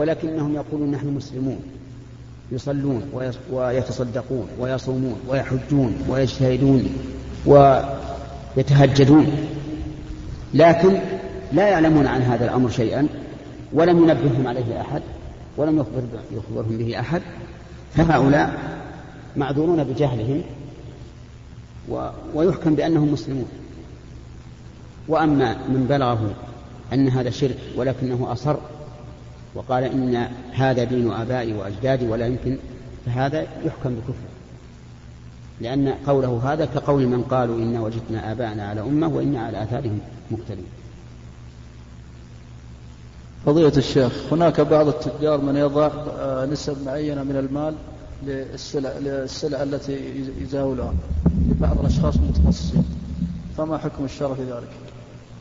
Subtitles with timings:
[0.00, 1.60] ولكنهم يقولون نحن مسلمون.
[2.52, 3.02] يصلون
[3.52, 6.88] ويتصدقون ويصومون ويحجون ويجتهدون
[7.46, 9.26] ويتهجدون.
[10.54, 10.98] لكن
[11.52, 13.08] لا يعلمون عن هذا الأمر شيئا
[13.72, 15.02] ولم ينبههم عليه أحد
[15.56, 16.02] ولم يخبر
[16.32, 17.22] يخبرهم به أحد.
[17.94, 18.78] فهؤلاء
[19.36, 20.42] معذورون بجهلهم
[22.34, 23.48] ويحكم بأنهم مسلمون.
[25.08, 26.34] وأما من بلغه
[26.92, 28.56] أن هذا شرك ولكنه أصر
[29.54, 32.56] وقال إن هذا دين آبائي وأجدادي ولا يمكن
[33.06, 34.28] فهذا يحكم بكفر
[35.60, 39.98] لأن قوله هذا كقول من قالوا إنا وجدنا آباءنا على أمة وإنا على آثارهم
[40.30, 40.66] مقتدون.
[43.46, 47.74] فضيلة الشيخ هناك بعض التجار من يضع آه، نسب معينة من المال
[48.26, 50.94] للسلع, للسلع التي يزاولها
[51.50, 52.84] لبعض الأشخاص المتخصصين.
[53.56, 54.68] فما حكم الشرع في ذلك؟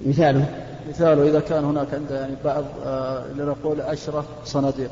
[0.05, 4.91] مثاله؟ مثاله إذا كان هناك عنده يعني بعض آه، لنقول عشرة صناديق.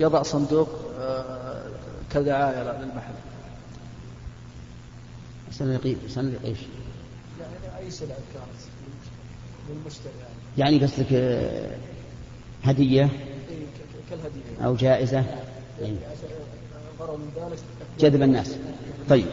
[0.00, 0.68] يضع صندوق
[1.00, 1.62] آه،
[2.14, 3.14] كدعاية للمحل.
[5.52, 6.58] صناديق صناديق إيش؟
[7.40, 8.60] يعني أي سلعة كانت
[9.70, 10.12] للمشتري
[10.58, 10.74] يعني.
[10.74, 11.70] يعني قصدك آه،
[12.64, 13.08] هدية؟
[14.10, 14.66] كالهدية.
[14.66, 15.24] أو جائزة؟
[15.80, 15.96] يعني
[18.00, 18.56] جذب الناس.
[19.08, 19.26] طيب.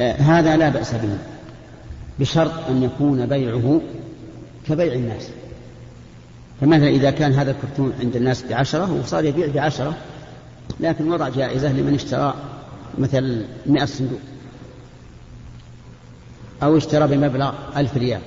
[0.00, 1.18] آه هذا لا بأس به.
[2.18, 3.80] بشرط أن يكون بيعه
[4.68, 5.28] كبيع الناس.
[6.60, 9.96] فمثلا إذا كان هذا الكرتون عند الناس بعشرة وصار يبيع بعشرة
[10.80, 12.34] لكن وضع جائزة لمن اشترى
[12.98, 14.20] مثل مئة صندوق.
[16.62, 18.20] أو اشترى بمبلغ ألف ريال.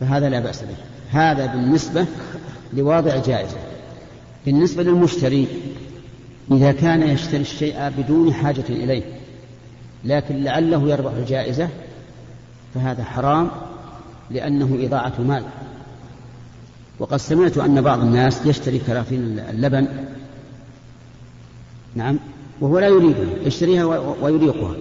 [0.00, 0.76] فهذا لا بأس به.
[1.10, 2.06] هذا بالنسبة
[2.72, 3.56] لواضع جائزة.
[4.46, 5.48] بالنسبة للمشتري
[6.52, 9.02] إذا كان يشتري الشيء بدون حاجة إليه
[10.04, 11.68] لكن لعله يربح الجائزة
[12.74, 13.50] فهذا حرام.
[14.30, 15.42] لأنه إضاعة مال.
[16.98, 19.88] وقد سمعت أن بعض الناس يشتري كراتين اللبن
[21.94, 22.18] نعم
[22.60, 23.84] وهو لا يريدها يشتريها
[24.22, 24.74] ويريقها.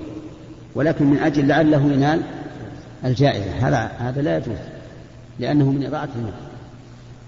[0.75, 2.21] ولكن من أجل لعله ينال
[3.05, 3.51] الجائزة.
[3.59, 4.57] هذا هذا لا يجوز
[5.39, 6.33] لأنه من إضاعة المال.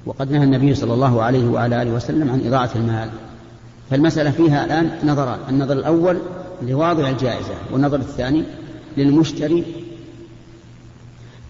[0.05, 3.09] وقد نهى النبي صلى الله عليه وعلى آله وسلم عن إضاعة المال.
[3.89, 6.17] فالمسألة فيها الآن نظران النظر الأول
[6.61, 8.43] لواضع الجائزة والنظر الثاني
[8.97, 9.63] للمشتري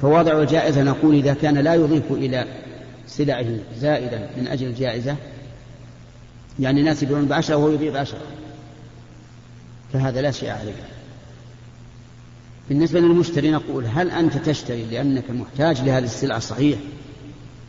[0.02, 2.46] فواضع الجائزة نقول إذا كان لا يضيف إلى
[3.08, 3.46] سلعه
[3.80, 5.16] زائدا من أجل الجائزة
[6.60, 8.22] يعني الناس يبيعون بعشرة وهو يبيع بعشرة
[9.94, 10.74] فهذا لا شيء عليه.
[12.70, 16.80] بالنسبة للمشتري نقول هل أنت تشتري لأنك محتاج لهذه السلعة؟ صحيح.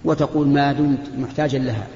[0.05, 1.87] وتقول ما دمت محتاجا لها.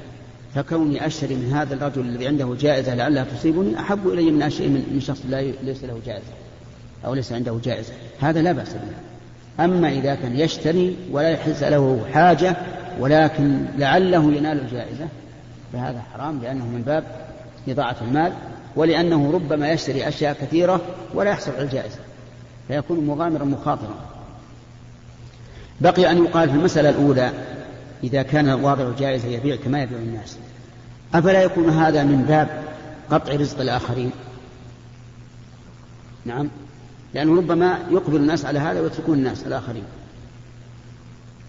[0.54, 5.00] فكوني أشتري من هذا الرجل الذي عنده جائزة لعلها تصيبني أحب إلي من أشتري من
[5.00, 6.32] شخص لا ليس له جائزة
[7.04, 7.92] أو ليس عنده جائزة.
[8.20, 9.13] هذا لا بأس به.
[9.60, 12.56] أما إذا كان يشتري ولا يحس له حاجة
[12.98, 15.08] ولكن لعله ينال الجائزة
[15.72, 17.04] فهذا حرام لأنه من باب
[17.68, 18.32] إضاعة المال
[18.76, 20.80] ولأنه ربما يشتري أشياء كثيرة
[21.14, 21.98] ولا يحصل على الجائزة
[22.68, 23.94] فيكون مغامرا مخاطرا.
[25.80, 27.32] بقي أن يقال في المسألة الأولى
[28.04, 30.36] إذا كان واضع الجائزة يبيع كما يبيع الناس.
[31.14, 32.62] أفلا يكون هذا من باب
[33.10, 34.10] قطع رزق الآخرين؟
[36.24, 36.48] نعم.
[37.14, 39.84] لأنه ربما يقبل الناس على هذا ويتركون الناس الآخرين.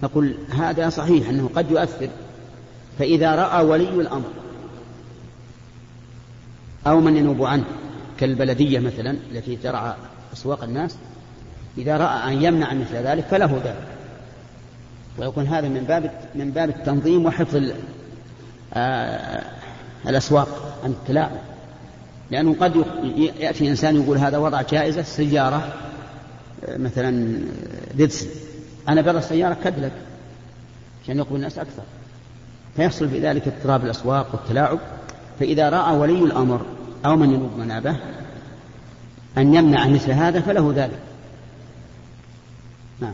[0.04, 2.10] نقول هذا صحيح أنه قد يؤثر.
[3.00, 4.30] فإذا رأى ولي الأمر
[6.88, 7.64] أو من ينوب عنه
[8.20, 9.94] كالبلدية مثلا التي ترعى
[10.34, 10.98] أسواق الناس
[11.78, 13.88] إذا رأى أن يمنع مثل ذلك فله ذلك.
[15.18, 17.72] ويكون هذا من باب من باب التنظيم وحفظ
[18.74, 19.44] آه،
[20.08, 21.55] الأسواق عن التلاعب.
[22.32, 22.86] لأنه قد
[23.40, 25.74] يأتي إنسان يقول هذا وضع جائزة سيارة
[26.66, 27.40] آه، مثلا
[27.94, 28.28] ديدسن
[28.90, 29.92] أنا برا السيارة كدلك
[31.04, 31.84] عشان يقبل الناس أكثر.
[32.76, 34.80] فيحصل في ذلك اضطراب الأسواق والتلاعب.
[35.40, 36.66] فإذا رأى ولي الأمر
[37.06, 37.98] أو من ينوب منابه
[39.38, 41.00] أن يمنع مثل هذا فله ذلك.
[43.00, 43.14] نعم.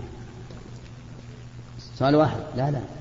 [1.95, 2.39] سؤال واحد.
[2.57, 3.00] لا لا.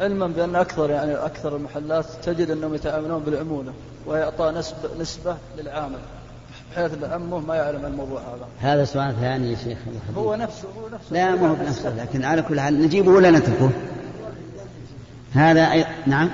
[0.00, 3.72] علما بأن أكثر يعني أكثر المحلات تجد أنهم يتعاملون بالعمولة
[4.06, 5.98] ويعطى نسبة, نسبة للعامل
[6.72, 8.48] بحيث عمه ما يعلم الموضوع هذا.
[8.60, 9.78] هذا سؤال ثاني يا شيخ
[10.16, 11.12] هو نفسه هو نفسه.
[11.12, 13.70] لا ما هو بنفسه لكن على كل حال نجيبه ولا نتركه؟
[15.32, 15.86] هذا أي...
[16.06, 16.30] نعم.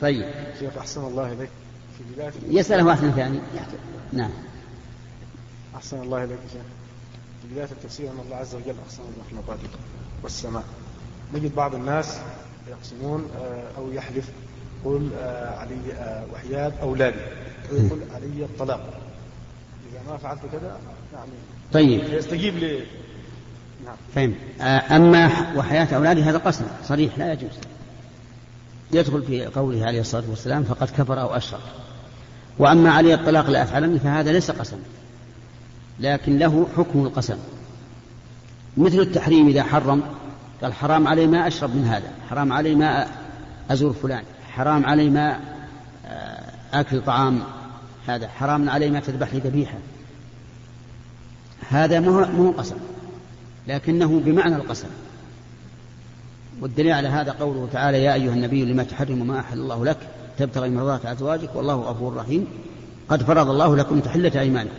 [0.00, 0.24] طيب.
[0.58, 1.50] شيخ أحسن الله إليك.
[1.98, 3.40] في بداية يسأله واحد ثاني.
[4.12, 4.30] نعم.
[5.76, 6.62] أحسن الله إليك شيخ.
[7.42, 9.58] في بداية التفسير أن الله عز وجل أقسم بالرحمة
[10.22, 10.64] والسماء.
[11.34, 12.18] نجد بعض الناس
[12.68, 14.30] يقسمون آه، أو يحلف
[14.80, 17.16] يقول آه، علي آه، وحياد أولادي.
[17.72, 19.00] ويقول علي الطلاق.
[19.92, 20.78] إذا ما فعلت كذا
[21.12, 21.30] يعني
[21.72, 22.04] طيب.
[22.12, 22.80] يستجيب لي.
[24.14, 24.34] فهم.
[24.60, 26.64] آه، أما وحياة أولاده هذا قسم.
[26.84, 27.58] صريح لا يجوز.
[28.92, 31.60] يدخل في قوله عليه الصلاة والسلام فقد كفر أو أشرك.
[32.58, 34.78] وأما عليه الطلاق لا أفعلن فهذا ليس قسم.
[36.00, 37.36] لكن له حكم القسم.
[38.76, 40.02] مثل التحريم إذا حرم
[40.62, 43.06] قال حرام علي ما أشرب من هذا حرام علي ما
[43.70, 45.40] أزور فلان حرام علي ما
[46.06, 46.42] آه،
[46.72, 47.40] آكل طعام
[48.06, 49.78] هذا حرام علي ما تذبح لي ذبيحة.
[51.68, 52.76] هذا مو قسم
[53.68, 54.88] لكنه بمعنى القسم.
[56.60, 59.98] والدليل على هذا قوله تعالى يا أيها النبي لما تحرم ما أحل الله لك
[60.38, 62.46] تبتغي مرضات أزواجك والله غفور رحيم.
[63.08, 64.74] قد فرض الله لكم تحلة أيمانكم.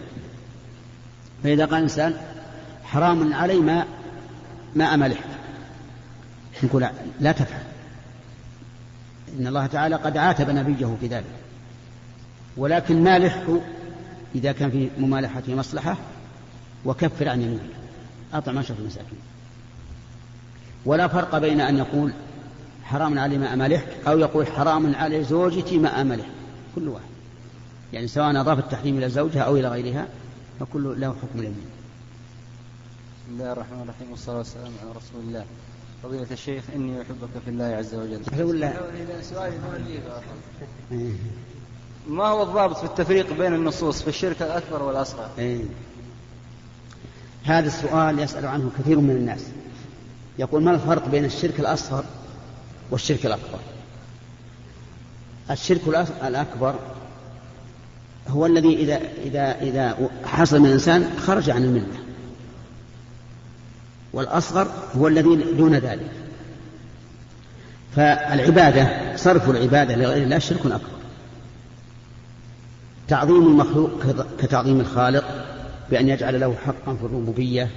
[1.43, 2.13] فإذا قال الإنسان
[2.83, 3.85] حرام علي ما
[4.75, 5.19] ما أملح.
[6.63, 6.89] نقول
[7.19, 7.61] لا تفعل.
[9.39, 11.25] إن الله تعالى قد عاتب نبيه في ذلك.
[12.57, 13.59] ولكن مالحه
[14.35, 15.97] إذا كان في ممالحته مصلحة
[16.85, 17.61] وكفر عن يمينك
[18.33, 19.19] أطعم عشرة المساكين.
[20.85, 22.13] ولا فرق بين أن يقول
[22.83, 26.25] حرام علي ما أملحك أو يقول حرام علي زوجتي ما أملح.
[26.75, 27.05] كل واحد.
[27.93, 30.07] يعني سواء أضاف التحريم إلى زوجها أو إلى غيرها
[30.62, 31.66] فكل له حكم اليمين
[33.24, 35.46] بسم الله الرحمن الرحيم والصلاة والسلام على رسول الله.
[36.04, 38.22] فضيلة الشيخ إني أحبك في الله عز وجل.
[38.44, 38.74] ولا
[42.18, 45.63] ما هو الضابط في التفريق بين النصوص في الشرك الأكبر والأصغر؟ إيه.
[47.44, 49.46] هذا السؤال يسأل عنه كثير من الناس.
[50.40, 52.06] يقول ما الفرق بين الشرك الأصغر
[52.92, 53.60] والشرك الأكبر؟
[55.52, 55.88] الشرك
[56.24, 56.75] الأكبر
[58.27, 62.00] هو الذي إذا إذا إذا حصل من الإنسان خرج عن الملة.
[64.13, 66.12] والأصغر هو الذي دون ذلك.
[67.95, 71.01] فالعبادة صرف العبادة لغير الله شرك أكبر.
[73.07, 73.91] تعظيم المخلوق
[74.39, 75.25] كتعظيم الخالق
[75.89, 77.69] بأن يجعل له حقا في الربوبية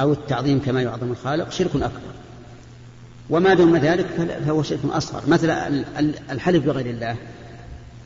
[0.00, 2.00] أو التعظيم كما يعظم الخالق شرك أكبر.
[3.30, 4.06] وما دون ذلك
[4.46, 5.22] فهو شرك أصغر.
[5.28, 5.50] مثل
[6.30, 7.16] الحلف بغير الله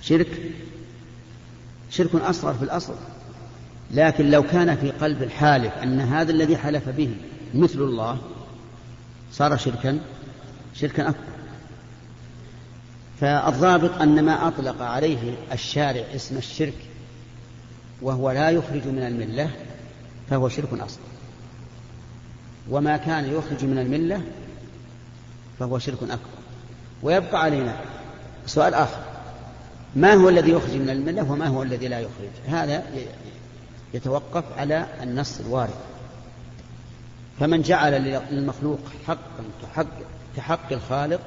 [0.02, 0.28] شرك
[1.92, 2.94] شرك أصغر في الأصل.
[3.90, 7.14] لكن لو كان في قلب الحالف أن هذا الذي حلف به
[7.54, 8.18] مثل الله
[9.32, 9.98] صار شركا
[10.74, 11.32] شركا أكبر.
[13.20, 16.74] فالضابط أن ما أطلق عليه الشارع اسم الشرك
[18.02, 19.50] وهو لا يخرج من الملة
[20.30, 21.02] فهو شرك أصغر.
[22.70, 24.22] وما كان يخرج من الملة
[25.58, 26.18] فهو شرك أكبر.
[27.02, 27.76] ويبقى علينا
[28.46, 29.11] سؤال آخر.
[29.96, 32.82] ما هو الذي يخرج من الملة وما هو الذي لا يخرج؟ هذا
[33.94, 35.74] يتوقف على النص الوارد.
[37.40, 39.86] فمن جعل للمخلوق حقا كحق,
[40.36, 41.20] كحق الخالق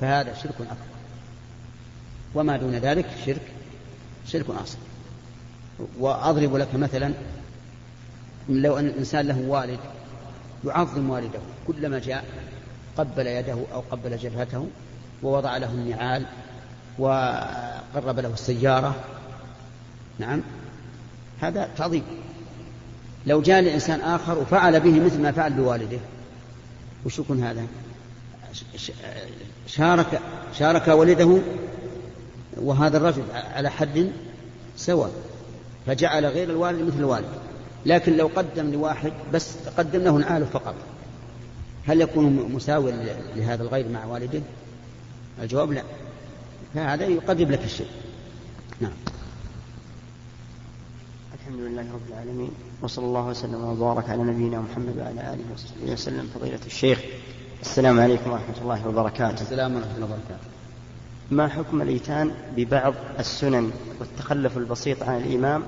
[0.00, 0.96] فهذا شرك أكبر.
[2.34, 3.42] وما دون ذلك شرك
[4.26, 4.78] شرك أصغر
[5.98, 7.12] وأضرب لك مثلا
[8.48, 9.78] لو أن الإنسان له والد
[10.64, 12.24] يعظم والده كلما جاء
[12.98, 14.66] قبل يده أو قبل جبهته
[15.22, 16.26] ووضع له النعال
[16.98, 18.94] وقرب له السيارة.
[20.18, 20.42] نعم.
[21.40, 22.02] هذا تعظيم.
[23.26, 25.98] لو جاء لإنسان آخر وفعل به مثل ما فعل بوالده.
[27.06, 27.66] وش يكون هذا؟
[29.66, 30.20] شارك
[30.58, 31.38] شارك والده
[32.56, 33.22] وهذا الرجل
[33.54, 34.12] على حد
[34.76, 35.10] سواء.
[35.86, 37.28] فجعل غير الوالد مثل الوالد.
[37.86, 40.74] لكن لو قدم لواحد بس قدم له نعاله فقط.
[41.86, 42.92] هل يكون مساوي
[43.36, 44.40] لهذا الغير مع والده؟
[45.42, 45.82] الجواب لا.
[46.74, 47.88] فهذا يقرب لك الشيء.
[48.80, 48.92] نعم.
[51.34, 52.50] الحمد لله رب العالمين
[52.82, 56.30] وصلى الله وسلم وبارك على نبينا محمد وعلى آله وصحبه وسلم.
[56.34, 57.00] فضيلة الشيخ
[57.62, 59.42] السلام عليكم ورحمة الله وبركاته.
[59.42, 60.48] السلام ورحمة الله وبركاته.
[61.30, 63.70] ما حكم الإيتان ببعض السنن
[64.00, 65.62] والتخلف البسيط عن الإمام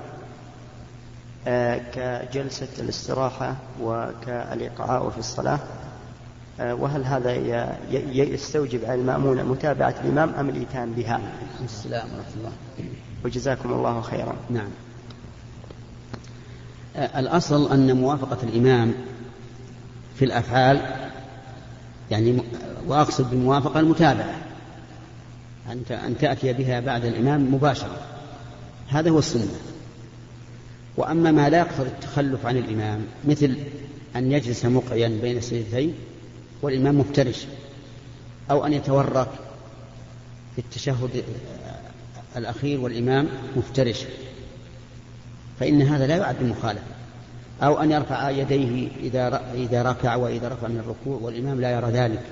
[1.47, 5.59] آه، كجلسة الاستراحة وكالإقعاء في الصلاة؟
[6.59, 7.33] وهل هذا
[8.13, 11.21] يستوجب على المأمون متابعة الإمام أم الإيتان بها؟
[11.65, 12.51] السلام ورحمة الله.
[13.25, 14.35] وجزاكم الله خيرا.
[14.49, 14.69] نعم.
[16.95, 18.93] آه، الأصل أن موافقة الإمام
[20.15, 20.81] في الأفعال
[22.11, 22.41] يعني
[22.87, 24.35] وأقصد بالموافقة المتابعة
[25.71, 27.97] أنت أن تأتي بها بعد الإمام مباشرة.
[28.89, 29.51] هذا هو السنة.
[30.97, 33.57] وأما ما لا يقتضي التخلف عن الإمام مثل
[34.15, 35.93] أن يجلس مقعيا بين السجدتين
[36.61, 37.45] والإمام مفترش
[38.51, 39.27] أو أن يتورط
[40.55, 41.23] في التشهد
[42.37, 44.05] الأخير والإمام مفترش
[45.59, 46.83] فإن هذا لا يعد مخالفة.
[47.63, 52.23] أو أن يرفع يديه إذا إذا ركع وإذا رفع من الركوع والإمام لا يرى ذلك.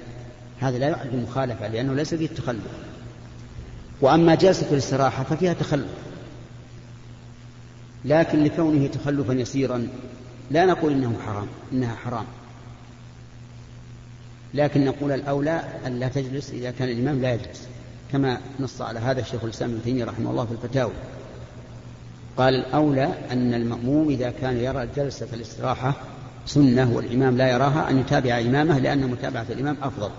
[0.59, 2.63] هذا لا يعد مخالفة لأنه ليس فيه التخلف.
[4.01, 5.91] وأما جلسة الاستراحة ففيها تخلف.
[8.05, 9.87] لكن لكونه تخلفا يسيرا
[10.51, 12.25] لا نقول إنه حرام إنها حرام.
[14.53, 17.67] لكن نقول الأولى أن لا تجلس إذا كان الإمام لا يجلس
[18.11, 20.91] كما نص على هذا الشيخ الإسلام ابن تيمية رحمه الله في الفتاوى.
[22.37, 25.93] قال الأولى أن المأموم إذا كان يرى جلسة الاستراحة
[26.45, 30.09] سنة والإمام لا يراها أن يتابع إمامه لأن متابعة الإمام أفضل.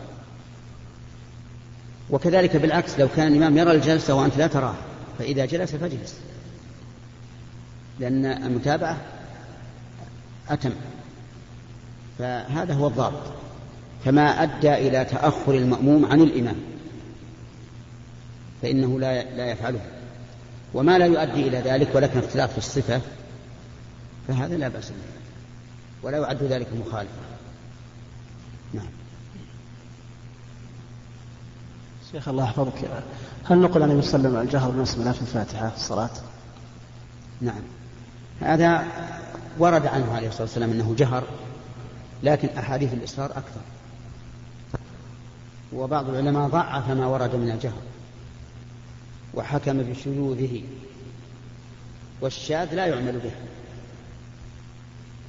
[2.11, 4.79] وكذلك بالعكس لو كان الإمام يرى الجلسة وأنت لا تراها
[5.19, 6.21] فإذا جلس فاجلس.
[8.01, 8.97] لأن المتابعة
[10.49, 10.73] أتم.
[12.19, 13.23] فهذا هو الضابط.
[14.05, 16.57] كما أدى إلى تأخر المأموم عن الإمام.
[18.63, 19.81] فإنه لا لا يفعله.
[20.75, 23.01] وما لا يؤدي إلى ذلك ولكن اختلاف في الصفة
[24.29, 24.97] فهذا لا بأس به.
[26.03, 27.13] ولا يعد ذلك مخالفة.
[28.75, 28.89] نعم.
[32.13, 32.73] شيخ الله يحفظك.
[33.45, 36.11] هل نقول أن يسلم الجهر بسم الله في الفاتحة في الصلاة؟
[37.41, 37.63] نعم.
[38.41, 38.85] هذا
[39.59, 41.25] ورد عنه عليه الصلاة والسلام أنه جهر
[42.23, 43.61] لكن أحاديث الإصرار أكثر.
[45.73, 47.83] وبعض العلماء ضعف ما ورد من الجهر
[49.35, 50.63] وحكم بشذوذه
[52.21, 53.33] والشاذ لا يعمل به.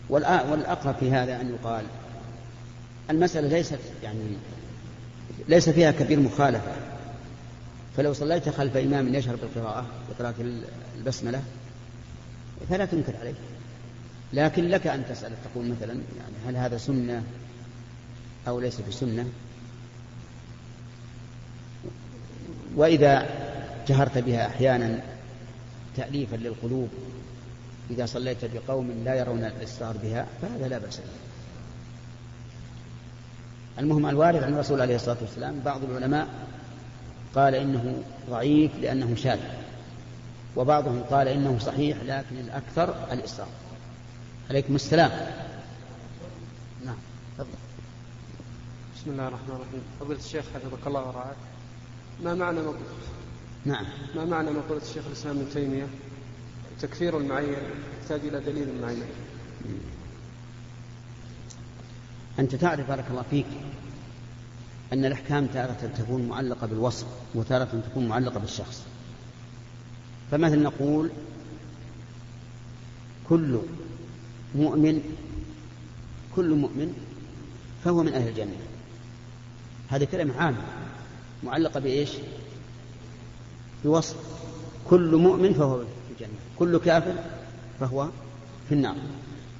[0.10, 1.86] والأقرب في هذا أن يقال
[3.10, 4.20] المسألة ليست يعني
[5.48, 6.72] ليس فيها كبير مخالفة.
[7.98, 10.36] فلو صليت خلف إمام يشهر بالقراءة بقراءة
[10.98, 11.44] البسملة
[12.70, 13.34] فلا تنكر عليه.
[14.34, 17.24] لكن لك أن تسأل تقول مثلا يعني هل هذا سنة
[18.48, 19.26] أو ليس بسنة؟
[22.76, 23.30] وإذا
[23.88, 25.00] جهرت بها أحيانا
[25.98, 26.90] تأليفا للقلوب
[27.90, 31.04] إذا صليت بقوم لا يرون الإصرار بها فهذا لا بأس به.
[33.80, 36.28] المهم الوارد عن الرسول عليه الصلاة والسلام بعض العلماء
[37.36, 39.40] قال إنه ضعيف لأنه شاذ
[40.56, 43.48] وبعضهم قال إنه صحيح لكن الأكثر الإصرار
[44.50, 45.12] عليكم السلام.
[46.86, 46.96] نعم.
[47.38, 47.50] تفضل
[48.96, 49.82] بسم الله الرحمن الرحيم.
[50.00, 51.36] فضيلة الشيخ حفظك الله ورعاك.
[52.24, 52.80] ما معنى مقولة
[53.66, 53.86] نعم.
[54.16, 55.88] ما معنى مقولة الشيخ الإسلام ابن تيمية؟
[56.82, 57.56] تكفير المعين
[58.02, 59.04] يحتاج إلى دليل معين.
[62.40, 63.46] أنت تعرف بارك الله فيك
[64.94, 68.84] أن الأحكام تارة تكون معلقة بالوصف وتارة تكون معلقة بالشخص.
[70.32, 71.10] فمثلا نقول
[73.30, 73.60] كل
[74.56, 75.02] مؤمن
[76.36, 76.94] كل مؤمن
[77.84, 78.56] فهو من أهل الجنة.
[79.90, 80.79] هذا كلمة عامة.
[81.44, 82.10] معلقة بإيش؟
[83.86, 84.16] بوصف.
[84.90, 86.40] كل مؤمن فهو في الجنة.
[86.60, 87.14] كل كافر
[87.80, 88.10] فهو
[88.70, 88.96] في النار.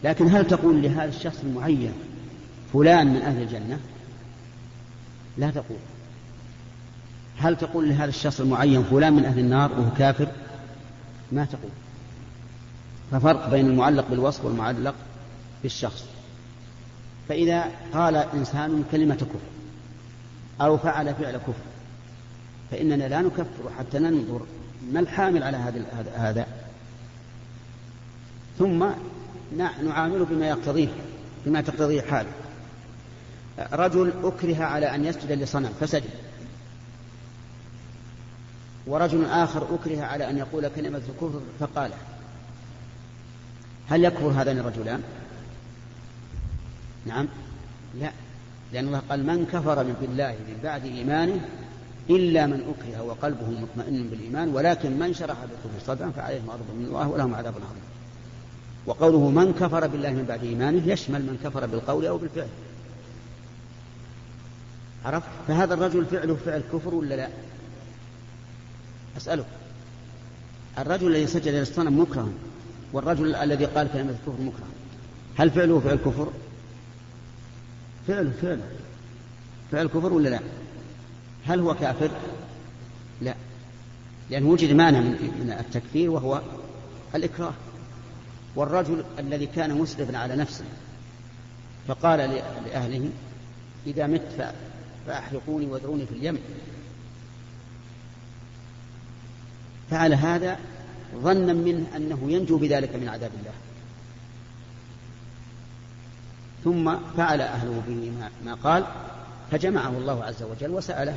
[0.04, 1.94] لكن هل تقول لهذا الشخص المعين
[2.74, 3.80] فلان من أهل الجنة؟
[5.38, 5.78] لا تقول.
[7.38, 10.28] هل تقول لهذا الشخص المعين فلان من أهل النار وهو كافر؟
[11.32, 11.72] ما تقول.
[13.12, 14.96] ففرق بين المعلق بالوصف والمعلق
[15.64, 16.06] بالشخص.
[17.30, 19.40] فإذا قال إنسان كلمة كفر
[20.62, 21.69] أو فعل فعل كفر
[22.72, 24.42] فإننا لا نكفر حتى ننظر
[24.92, 25.86] ما الحامل على هذا
[26.16, 26.48] هذا
[28.60, 28.86] ثم
[29.58, 30.88] نعامله بما يقتضيه
[31.46, 32.30] بما تقتضيه حاله
[33.74, 36.10] رجل أكره على أن يسجد لصنم فسجد.
[38.88, 41.98] ورجل آخر أكره على أن يقول كلمة الكفر فقالها
[43.90, 45.04] هل يكفر هذان الرجلان؟
[47.06, 47.28] نعم.
[48.00, 48.12] لا.
[48.74, 51.42] لأن الله قال من كفر من بالله من بعد إيمانه
[52.10, 57.08] إلا من أكره وقلبه مطمئن بالإيمان ولكن من شرح بالكفر صدرا فعليهم غضب من الله
[57.08, 57.84] ولهم عذاب عظيم.
[58.86, 62.48] وقوله من كفر بالله من بعد إيمانه يشمل من كفر بالقول أو بالفعل.
[65.06, 67.30] عرفت؟ فهذا الرجل فعله فعل كفر ولا لا؟
[69.18, 69.46] أسألك.
[70.78, 72.34] الرجل الذي سجد للصنم مكره
[72.94, 74.68] والرجل الذي قال كلمة الكفر مكره
[75.38, 76.28] هل فعله فعل كفر؟
[78.08, 78.68] فعله فعله.
[79.72, 80.40] فعل كفر ولا لا؟
[81.48, 82.12] هل هو كافر؟
[83.22, 83.36] لا.
[84.30, 86.42] لأنه وجد مانع من التكفير وهو
[87.16, 87.54] الإكراه.
[88.56, 90.66] والرجل الذي كان مسرفا على نفسه
[91.88, 92.20] فقال
[92.66, 93.10] لأهله
[93.88, 94.54] إذا مت
[95.08, 96.40] فأحرقوني وادعوني في اليم
[99.92, 100.60] فعل هذا
[101.16, 103.54] ظنا منه أنه ينجو بذلك من عذاب الله.
[106.64, 108.12] ثم فعل أهله به
[108.46, 108.86] ما قال
[109.52, 111.16] فجمعه الله عز وجل وسأله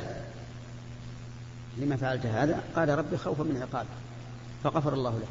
[1.77, 3.89] لما فعلت هذا قال ربي خوفا من عقابه
[4.63, 5.27] فغفر الله له.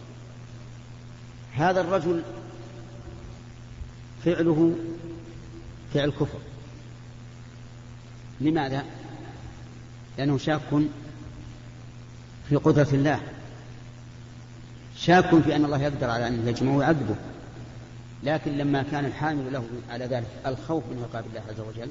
[1.52, 2.22] هذا الرجل
[4.24, 4.74] فعله
[5.94, 6.38] فعل كفر.
[8.40, 8.84] لماذا؟
[10.18, 10.60] لأنه شاك
[12.48, 13.20] في قدرة الله.
[14.96, 17.16] شاك في أن الله يقدر على أن يجمعه ويعذبه.
[18.22, 21.90] لكن لما كان الحامل له على ذلك الخوف من عقاب الله عز وجل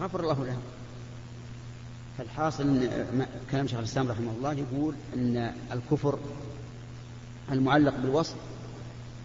[0.00, 0.62] غفر الله لهم
[2.18, 6.18] فالحاصل إن كلام شيخ الإسلام رحمه الله يقول إن الكفر
[7.52, 8.34] المعلق بالوصف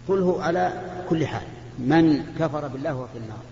[0.08, 1.46] قله على كل حال.
[1.78, 3.42] من كفر بالله وفي النار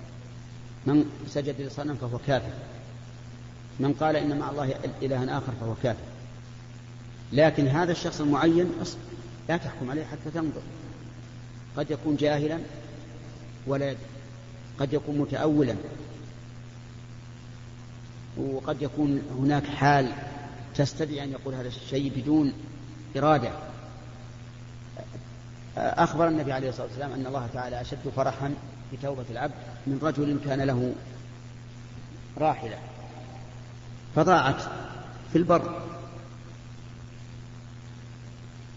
[0.87, 2.53] من سجد لصنم فهو كافر.
[3.81, 6.05] من قال إن مع الله إلها آخر فهو كافر.
[7.33, 8.73] لكن هذا الشخص المعين
[9.49, 10.63] لا تحكم عليه حتى تنظر.
[11.77, 12.59] قد يكون جاهلا
[13.67, 13.95] ولا
[14.79, 15.75] قد يكون متأولا
[18.37, 20.13] وقد يكون هناك حال
[20.75, 22.53] تستدعي أن يقول هذا الشيء بدون
[23.17, 23.51] إرادة.
[25.77, 28.55] أخبر النبي عليه الصلاة والسلام أن الله تعالى أشد فرحا
[28.93, 29.55] بتوبة العبد
[29.87, 30.95] من رجل كان له
[32.39, 32.79] راحلة
[34.17, 34.63] فضاعت
[35.33, 35.83] في البر.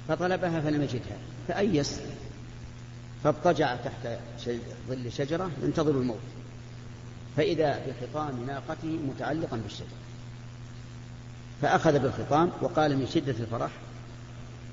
[0.07, 1.17] فطلبها فلم يجدها.
[1.47, 1.99] فأيس
[3.23, 4.07] فاضطجع تحت
[4.89, 6.19] ظل شجرة ينتظر الموت.
[7.39, 9.97] فإذا بخطام ناقته متعلقا بالشجرة
[11.61, 13.71] فأخذ بالخطام وقال من شدة الفرح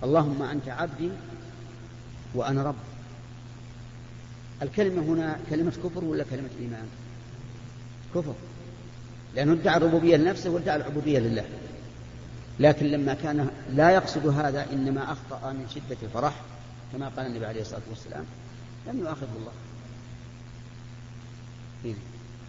[0.02, 1.10] اللهم أنت عبدي
[2.34, 2.74] وأنا رب.
[4.62, 6.86] الكلمة هنا كلمة كفر ولا كلمة إيمان؟
[8.14, 8.34] كفر.
[9.34, 11.44] لأنه ادعى الربوبية لنفسه وادعى العبودية لله.
[12.60, 16.40] لكن لما كان لا يقصد هذا إنما أخطأ من شدة الفرح
[16.92, 18.24] كما قال النبي عليه الصلاة والسلام
[18.86, 19.52] لم يؤاخذه الله.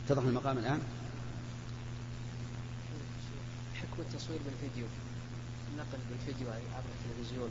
[0.07, 0.79] اتضح المقام الآن.
[3.75, 4.85] حكم التصوير بالفيديو.
[5.73, 7.49] النقل بالفيديو عبر التلفزيون.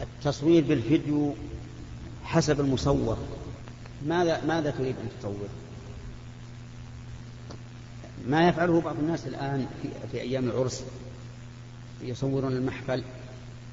[0.00, 1.34] التصوير بالفيديو
[2.24, 3.18] حسب المصور.
[4.06, 5.48] ماذا ماذا تريد أن تصور؟
[8.26, 10.84] ما يفعله بعض الناس الآن في, في أيام العرس.
[12.02, 13.02] يصورون المحفل.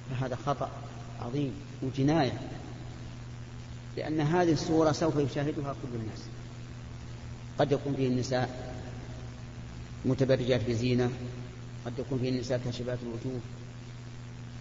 [0.10, 0.70] فهذا خطأ
[1.22, 2.40] عظيم وجناية.
[3.98, 6.35] لأن هذه الصورة سوف يشاهدها كل الناس.
[7.60, 8.76] قد يكون فيه النساء
[10.06, 11.10] متبرجات بزينة
[11.86, 13.42] قد يكون فيه النساء كاشفات الوجوه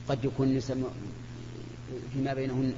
[0.09, 0.79] قد يكون النساء
[2.13, 2.75] فيما بينهن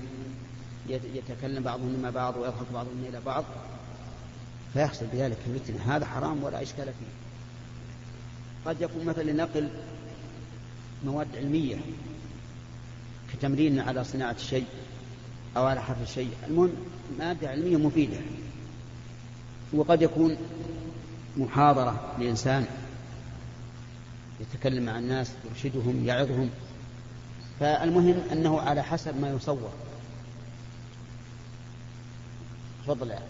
[0.89, 3.45] يتكلم بعضهن مع بعض ويضحك بعضهن إلى بعض.
[4.73, 5.97] فيحصل بذلك الفتنة.
[5.97, 7.13] هذا حرام ولا إشكال فيه.
[8.67, 9.69] قد يكون مثلا لنقل
[11.05, 11.77] مواد علمية
[13.33, 14.65] كتمرين على صناعة الشيء
[15.57, 16.31] أو على حفظ الشيء.
[16.49, 16.73] المهم
[17.19, 18.19] مادة علمية مفيدة.
[19.73, 20.37] وقد يكون
[21.37, 22.67] محاضرة لإنسان
[24.41, 26.51] يتكلم مع الناس يرشدهم يعظهم.
[27.61, 29.73] فالمهم أنه على حسب ما يصور.
[32.85, 33.23] تفضل يا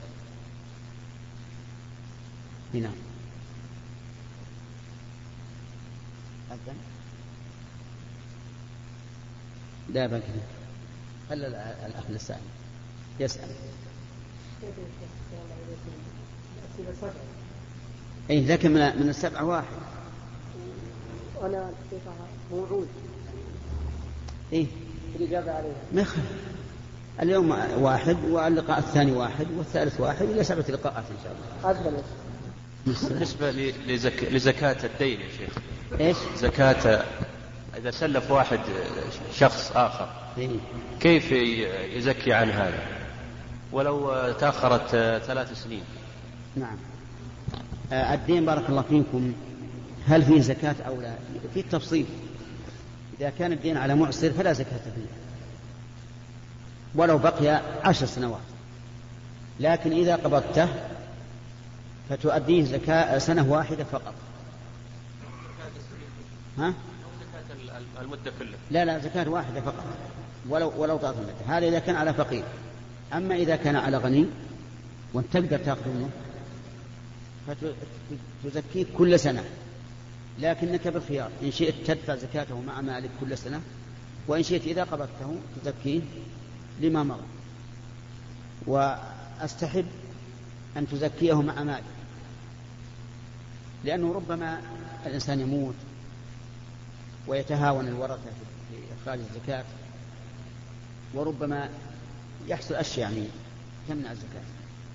[2.81, 2.92] نعم
[6.51, 6.77] أذن
[9.88, 10.22] لا بل
[11.29, 11.46] خلى
[11.87, 12.40] الأخ السائل
[13.20, 13.49] يسأل.
[18.31, 19.64] إيه لكن من السبعة واحد.
[21.42, 21.71] أنا
[22.53, 22.88] موعود
[24.53, 24.66] إيه.
[25.16, 25.75] الإجابة عليها.
[25.92, 26.05] ما
[27.23, 32.03] اليوم واحد واللقاء الثاني واحد والثالث واحد إلى سبعة لقاءات إن شاء الله.
[32.87, 33.51] بالنسبة
[33.87, 34.25] لزك...
[34.25, 35.51] لزكاة الدين يا شيخ.
[36.01, 37.05] إيش؟ زكاة
[37.77, 38.61] إذا سلف واحد
[39.35, 40.49] شخص آخر إيه؟
[41.01, 41.33] كيف
[41.97, 43.06] يزكي عن هذا؟
[43.72, 44.90] ولو تأخرت
[45.26, 45.83] ثلاث سنين.
[46.57, 46.76] نعم.
[47.92, 49.33] آه، الدين بارك الله فيكم
[50.09, 51.14] هل فيه زكاة أو لا؟
[51.55, 52.07] في تفصيل
[53.20, 55.07] إذا كان الدين على معسر فلا زكاة فيه.
[56.94, 58.40] ولو بقي عشر سنوات.
[59.61, 60.68] لكن إذا قبضته
[62.11, 64.14] فتؤديه زكاة سنة واحدة فقط.
[66.59, 66.74] ها؟
[68.00, 69.85] المدة كلها لا لا زكاة واحدة فقط.
[70.48, 72.44] ولو ولو طالت المدة هذا إذا كان على فقير.
[73.12, 74.27] أما إذا كان على غني
[75.14, 76.11] وأنت تقدر تأخذ منه
[78.45, 79.45] فتزكيه كل سنة.
[80.38, 83.61] لكنك بالخيار إن شئت تدفع زكاته مع مالك كل سنة
[84.29, 86.01] وإن شئت إذا قبضته تزكيه
[86.81, 87.23] لما مضى.
[88.66, 89.87] وأستحب
[90.77, 91.85] أن تزكيه مع مالك
[93.85, 94.61] لأنه ربما
[95.07, 95.75] الإنسان يموت
[97.27, 98.31] ويتهاون الورثة
[98.71, 99.64] في إخراج الزكاة
[101.14, 101.69] وربما
[102.49, 103.27] يحصل أشياء يعني
[103.88, 104.42] تمنع الزكاة.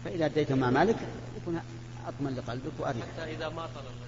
[0.05, 0.95] فإذا أديته مع مالك
[1.41, 1.61] يكون
[2.07, 3.05] أطمن لقلبك وأريح.
[3.05, 4.01] حتى إذا ما طلب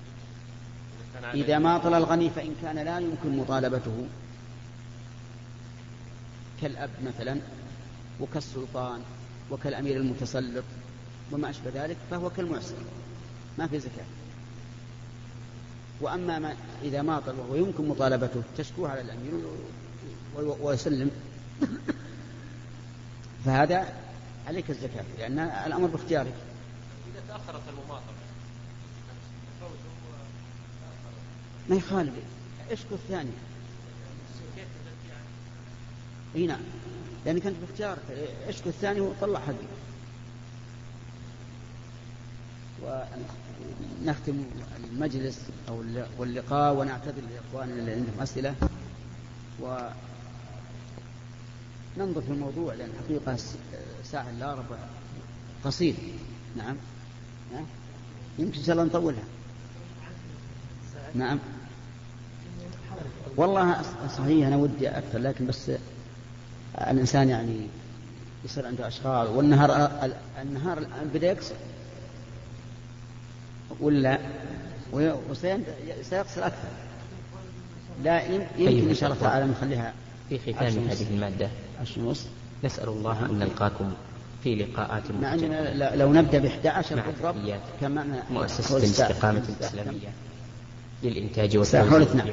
[1.33, 4.07] إذا ما طل الغني فإن كان لا يمكن مطالبته.
[6.61, 7.37] كالأب مثلا
[8.21, 9.01] وكالسلطان
[9.51, 10.63] وكالأمير المتسلط
[11.31, 12.75] وما أشبه ذلك فهو كالمعسر.
[13.57, 14.05] ما في زكاة.
[16.01, 19.33] وأما ما إذا ما طل وهو يمكن مطالبته تشكوه على الأمير
[20.61, 21.11] ويسلم.
[23.45, 23.93] فهذا
[24.47, 26.33] عليك الزكاة لأن الأمر باختيارك.
[27.27, 28.13] تأخرت المماطلة.
[31.69, 32.13] ما يخالف
[32.71, 33.31] اشكو الثانية
[36.35, 36.59] إي نعم.
[37.25, 37.99] لأنك أنت باختيارك
[38.47, 39.55] اشكو الثاني وطلع حقي.
[44.01, 44.43] ونختم
[44.91, 48.55] المجلس أو الل- واللقاء ونعتذر لإخواننا اللي عندهم أسئلة.
[51.97, 53.55] وننظر في الموضوع لأن الحقيقة س-
[54.03, 54.77] ساعة إلا ربع
[55.65, 55.95] قصير.
[56.57, 56.75] نعم.
[57.53, 57.63] ها؟
[58.39, 59.23] يمكن إن شاء الله نطولها.
[61.15, 61.39] نعم.
[63.37, 63.81] والله
[64.17, 65.71] صحيح أنا ودي أكثر لكن بس
[66.81, 67.67] الإنسان يعني
[68.45, 69.75] يصير عنده أشغال والنهار
[70.05, 71.55] ال- النهار الآن بدأ يقصر
[73.79, 74.17] ولا؟
[74.91, 75.63] وي- وسين-
[76.01, 76.67] سيقصر أكثر.
[78.03, 79.21] لا يم- يمكن أيها إن شاء الله.
[79.21, 79.93] تعالى نخليها
[80.29, 80.87] في ختام.
[80.89, 81.49] هذه المادة.
[81.81, 82.13] عشر
[82.63, 83.93] نسأل الله أن نلقاكم
[84.43, 87.35] في لقاءات مع ل- لو نبدأ ب 11 مع بالضبط
[87.81, 88.77] كمان مؤسسة.
[88.77, 90.07] الاستقامة؟ الإسلامية
[91.03, 91.81] للإنتاج والتوزيع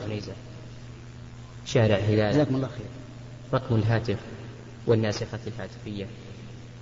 [0.02, 0.32] عنيزة
[1.66, 2.32] شارع هلال.
[2.32, 2.86] جزاكم الله خير.
[3.54, 4.18] رقم الهاتف
[4.86, 6.06] والناسخة الهاتفية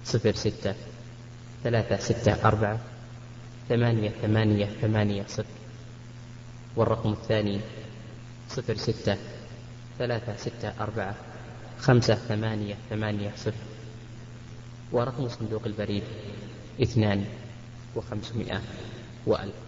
[0.05, 0.75] صفر ستة
[1.65, 2.79] ثلاثة ستة أربعة
[3.69, 5.45] ثمانية ثمانية ثمانية صفر.
[6.77, 7.61] والرقم الثاني
[8.51, 9.17] صفر ستة
[9.99, 11.15] ثلاثة ستة أربعة
[11.79, 13.53] خمسة ثمانية ثمانية صفر.
[14.93, 16.03] ورقم صندوق البريد
[16.83, 17.25] اثنان
[17.97, 18.61] وخمسمائة
[19.27, 19.68] وألف.